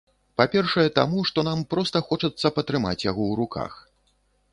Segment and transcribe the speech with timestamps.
[0.39, 3.73] Па-першае, таму, што нам проста хочацца патрымаць яго ў руках.